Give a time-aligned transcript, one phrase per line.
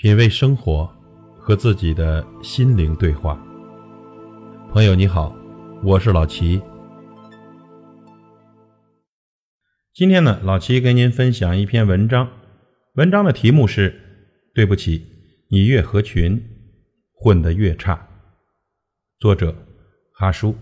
[0.00, 0.88] 品味生活，
[1.40, 3.36] 和自己的心灵对话。
[4.70, 5.36] 朋友你好，
[5.82, 6.62] 我是老齐。
[9.92, 12.30] 今天呢，老齐跟您分享一篇文章，
[12.94, 13.92] 文章的题目是
[14.54, 15.04] “对不起，
[15.50, 16.40] 你越合群，
[17.12, 18.06] 混得越差”。
[19.18, 19.52] 作者
[20.12, 20.54] 哈叔。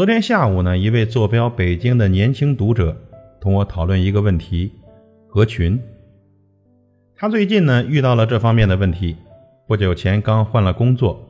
[0.00, 2.96] 昨天下午呢，一位坐标北京的年轻读者
[3.38, 4.72] 同我讨论一个问题：
[5.28, 5.78] 合群。
[7.14, 9.14] 他最近呢遇到了这方面的问题。
[9.68, 11.20] 不久前刚换了工作，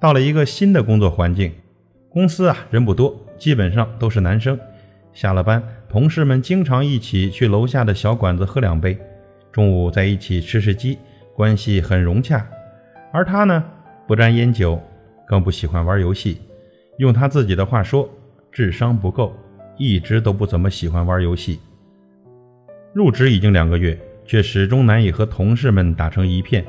[0.00, 1.52] 到了一个新的工作环境。
[2.08, 4.58] 公司啊人不多，基本上都是男生。
[5.12, 8.96] 下了班，同事们经常一起去楼下的小馆子喝两杯，
[9.52, 10.96] 中午在一起吃吃鸡，
[11.36, 12.42] 关系很融洽。
[13.12, 13.62] 而他呢，
[14.06, 14.80] 不沾烟酒，
[15.26, 16.38] 更不喜欢玩游戏。
[16.98, 18.08] 用他自己的话说，
[18.52, 19.34] 智商不够，
[19.76, 21.58] 一直都不怎么喜欢玩游戏。
[22.92, 26.64] 入职已经两个月，却始终难以和同事们打成一片。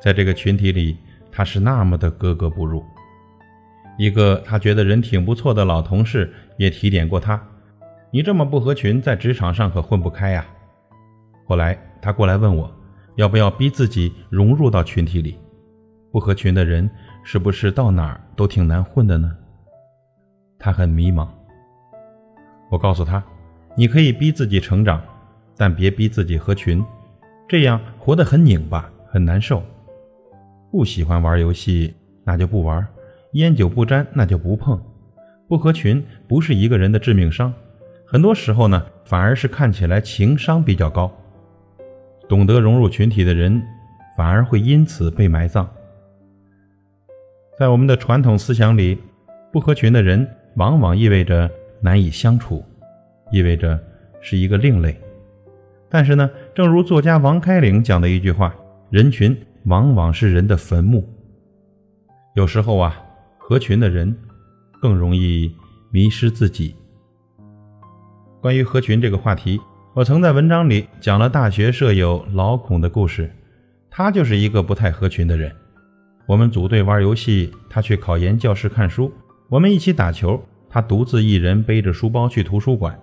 [0.00, 0.98] 在这个群体里，
[1.30, 2.84] 他是那么的格格不入。
[3.98, 7.40] 一个他觉得人挺不错的老同事也提点过他
[8.12, 10.44] ：“你这么不合群，在职场上可混不开呀。”
[11.46, 12.70] 后来他过来问我，
[13.16, 15.38] 要不要逼自己融入到群体里？
[16.10, 16.90] 不合群的人
[17.22, 19.34] 是不是到哪儿都挺难混的呢？
[20.62, 21.26] 他很迷茫。
[22.70, 23.20] 我告诉他
[23.74, 25.02] ：“你可以逼自己成长，
[25.56, 26.82] 但别逼自己合群，
[27.48, 29.60] 这样活得很拧巴，很难受。
[30.70, 32.80] 不喜欢玩游戏，那就不玩；
[33.32, 34.80] 烟酒不沾，那就不碰。
[35.48, 37.52] 不合群不是一个人的致命伤，
[38.06, 41.12] 很多时候呢，反而是看起来情商比较高。
[42.28, 43.60] 懂得融入群体的人，
[44.16, 45.68] 反而会因此被埋葬。
[47.58, 48.98] 在我们的传统思想里，
[49.52, 50.24] 不合群的人。”
[50.54, 51.50] 往往意味着
[51.80, 52.64] 难以相处，
[53.30, 53.78] 意味着
[54.20, 54.98] 是一个另类。
[55.88, 58.54] 但是呢，正如作家王开岭讲的一句话
[58.90, 61.06] ：“人群往往是人的坟墓。”
[62.34, 63.02] 有时候啊，
[63.36, 64.14] 合群的人
[64.80, 65.54] 更容易
[65.90, 66.74] 迷失自己。
[68.40, 69.60] 关于合群这个话题，
[69.94, 73.30] 我曾在文章里讲了大学舍友老孔的故事。
[73.90, 75.54] 他就是一个不太合群的人。
[76.26, 79.12] 我们组队玩游戏，他去考研教室看书。
[79.48, 82.98] 我们一起打球，他独自一人背着书包去图书馆。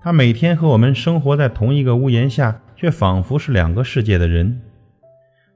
[0.00, 4.60] 他每天和我们生活在同一个屋檐下，却仿佛是两个世界的人。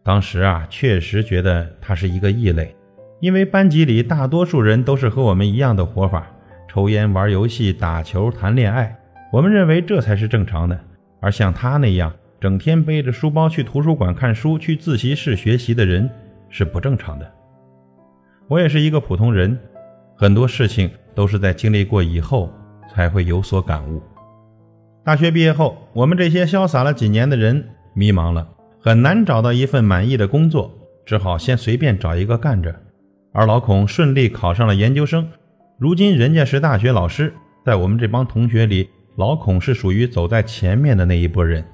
[0.02, 2.74] 当时啊，确实觉得他是一个异类，
[3.20, 6.26] 因为班级里大多数人都是和我们一样的活法：
[6.68, 8.98] 抽烟、玩游戏、打球、谈恋爱。
[9.32, 10.78] 我们认为这才是正常的，
[11.20, 16.10] 而像他那样整天背着书包去图书馆看书、去自习室学习的人
[16.48, 17.32] 是不正常的。
[18.48, 19.56] 我也是一个普通人。
[20.22, 22.48] 很多事情都是在经历过以后
[22.94, 24.00] 才会有所感悟。
[25.04, 28.46] 大学毕业后，我们这些潇洒了几年的人迷茫了，
[28.80, 30.72] 很难找到一份满意的工作，
[31.04, 32.72] 只好先随便找一个干着。
[33.32, 35.28] 而老孔顺利考上了研究生，
[35.76, 37.34] 如今人家是大学老师，
[37.66, 41.64] 在我们这帮同学里，老孔是属于走在前面的那一波人。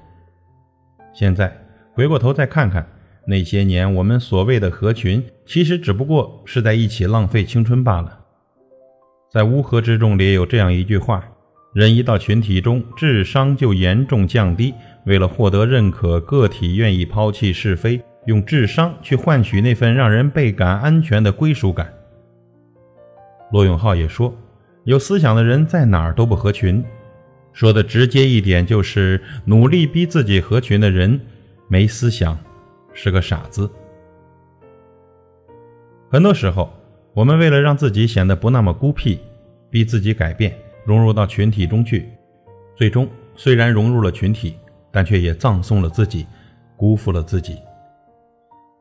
[1.13, 1.55] 现在
[1.93, 2.83] 回过头再看看
[3.27, 8.15] 那些年我们所谓的合群，其实只不过是在一起浪费青春罢了。
[9.31, 11.23] 在《乌合之众》里有这样一句话
[11.71, 14.73] ：“人一到群体中，智商就严重降低。
[15.05, 21.93] 为了获得认可，个体愿意抛弃是非，用智商去换取那份让人倍感安全的归属感。”
[23.53, 24.35] 罗永浩也说
[24.85, 26.83] ：“有思想的人在哪儿都不合群。”
[27.53, 31.21] 说的直接一点，就是努力逼自己合群的人
[31.67, 32.35] 没思想，
[32.93, 33.69] 是个傻子。
[36.09, 36.73] 很多时候。
[37.19, 39.19] 我们为了让自己显得不那么孤僻，
[39.69, 42.07] 逼自己改变，融入到群体中去，
[42.77, 44.55] 最终虽然融入了群体，
[44.89, 46.25] 但却也葬送了自己，
[46.77, 47.57] 辜负了自己。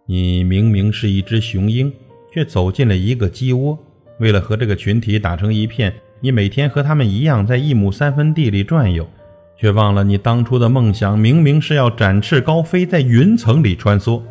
[0.07, 1.93] 你明明是一只雄鹰，
[2.33, 3.77] 却走进了一个鸡窝。
[4.21, 9.05] 为了和这个群体打成一片，你每天和他们一样在一亩三分地里转悠，
[9.57, 14.23] 却忘了你当初的梦想明明是要展翅高飞，在云层里穿梭。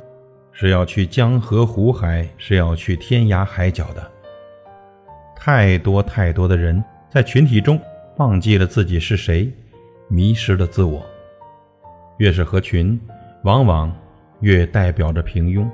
[0.59, 4.12] 是要去江河湖海，是要去天涯海角的。
[5.36, 7.80] 太多太多的人在群体中
[8.15, 9.54] 忘记了自己是谁，
[10.07, 11.06] 迷失了自我。
[12.18, 13.00] 越是合群，
[13.44, 13.95] 往往
[14.39, 15.69] 越代表着平庸。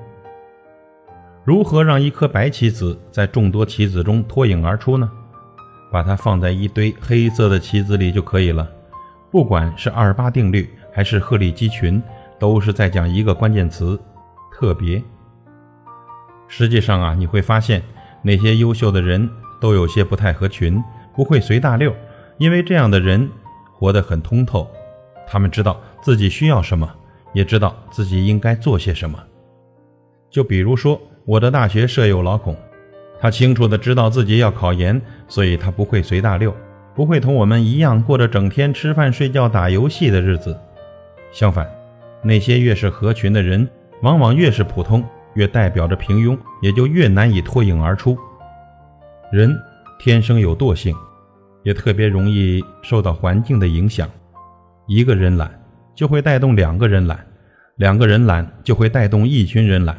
[1.46, 5.10] 如何让一颗白棋子在众多棋子中脱颖而出呢？
[5.94, 8.70] 把它放在一堆黑色的棋子里就可以了。
[9.32, 12.04] 不管是二八定律还是鹤立鸡群，
[12.38, 13.98] 都是在讲一个关键词。
[14.54, 15.02] 特别。
[16.48, 17.82] 实际上啊，你会发现
[18.22, 19.28] 那些优秀的人
[19.60, 20.82] 都有些不太合群，
[21.16, 21.94] 不会随大溜，
[22.38, 23.28] 因为这样的人
[23.72, 24.70] 活得很通透，
[25.28, 26.88] 他们知道自己需要什么，
[27.34, 29.18] 也知道自己应该做些什么。
[30.30, 32.56] 就比如说，我的大学舍友老孔，
[33.20, 36.56] 他清楚的知道自己要考研，所以他不会随大溜，
[36.94, 40.60] 不会同我们一样过着整天吃饭睡觉打游戏的日子。
[41.32, 41.68] 相反，
[42.22, 43.68] 那些越是合群的人，
[44.04, 45.02] 往往越是普通，
[45.36, 48.18] 越代表着平庸，也就越难以脱颖而出。
[49.32, 49.58] 人
[49.98, 50.94] 天生有惰性，
[51.64, 54.10] 也特别容易受到环境的影响。
[54.88, 55.50] 一个人懒，
[55.96, 57.18] 就会带动两个人懒；
[57.78, 59.98] 两个人懒，就会带动一群人懒。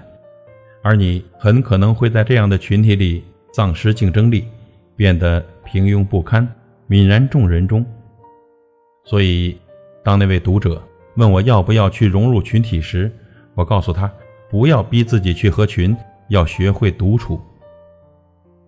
[0.82, 3.24] 而你很可能会在这样的群体里
[3.54, 4.44] 丧失竞争力，
[4.96, 6.46] 变得平庸不堪，
[6.90, 7.82] 泯然众人中。
[9.06, 9.56] 所以，
[10.02, 10.82] 当那位读者
[11.16, 13.10] 问我要不要去融入群体时，
[13.54, 14.10] 我告诉他：
[14.50, 15.96] 不要逼自己去合群，
[16.28, 17.40] 要学会独处。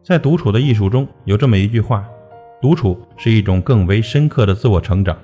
[0.03, 2.09] 在独处的艺术中有这么一句话：
[2.61, 5.17] 独处是一种更为深刻的自我成长。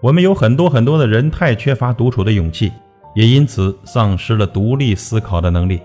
[0.00, 2.72] 我们有很多很多的人太缺乏独处的勇气，
[3.14, 5.80] 也因此丧失了独立思考的能力。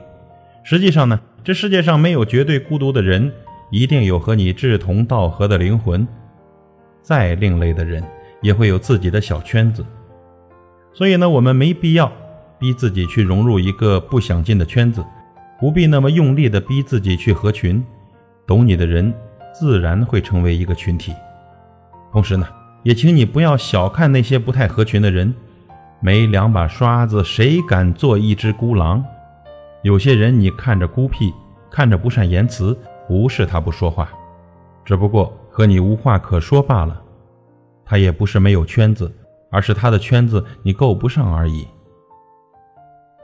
[0.64, 3.32] 实际上呢，这世界上没有绝对孤独的人，
[3.70, 6.08] 一定有和你志同道合的灵魂。
[7.02, 8.04] 再另类的人，
[8.42, 9.86] 也会有自己的小圈子。
[10.94, 12.10] 所以呢，我们没必要
[12.60, 15.04] 逼自己去融入一个不想进的圈子，
[15.60, 17.84] 不必那么用力的逼自己去合群。
[18.48, 19.14] 懂你的人，
[19.54, 21.14] 自然会成为一个群体。
[22.12, 22.48] 同时呢，
[22.84, 25.34] 也请你不要小看那些不太合群的人。
[26.02, 29.04] 没两把刷子，谁敢做一只孤狼？
[29.82, 31.34] 有些人你看着孤僻，
[31.72, 32.78] 看着不善言辞，
[33.08, 34.10] 不是他不说话，
[34.84, 37.02] 只不过和你无话可说罢了。
[37.84, 39.12] 他也不是没有圈子，
[39.50, 41.66] 而是他的圈子你够不上而已。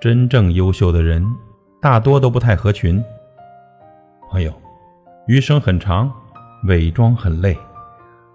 [0.01, 1.24] 真正优秀的人，
[1.80, 3.00] 大多都不太合群。
[4.31, 4.51] 朋友。
[5.27, 6.12] 余生很长，
[6.63, 7.56] 伪装很累，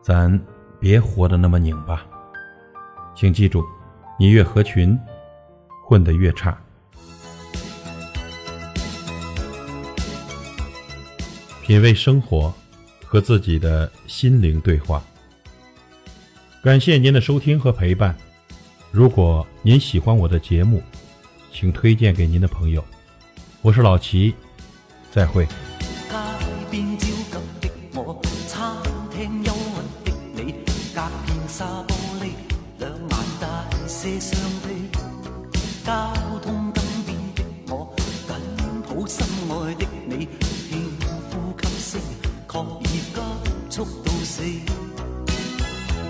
[0.00, 0.40] 咱
[0.78, 2.06] 别活得那么拧巴。
[3.16, 3.64] 请记住，
[4.16, 4.96] 你越合群，
[5.84, 6.56] 混得越差。
[11.60, 12.54] 品味生活，
[13.04, 15.02] 和自己的心灵对话。
[16.62, 18.14] 感谢您的收听和陪伴。
[18.92, 20.80] 如果您喜欢我的节目，
[21.58, 22.84] 请推荐给您的朋友。
[23.62, 24.34] 我是老齐，
[25.10, 25.48] 再会。
[27.94, 28.20] 我，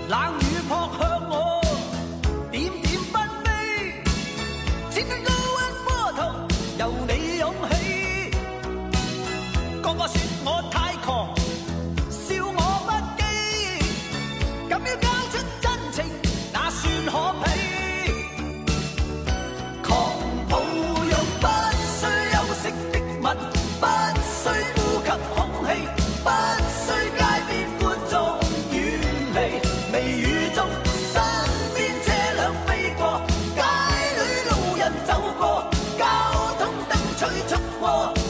[0.09, 0.77] 冷雨向
[1.29, 1.61] 我，
[3.11, 5.36] 不悲。
[6.87, 7.16] đâu
[37.87, 38.26] more.